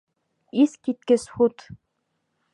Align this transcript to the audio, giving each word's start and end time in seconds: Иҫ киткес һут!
Иҫ 0.63 0.73
киткес 0.87 1.27
һут! 1.35 1.69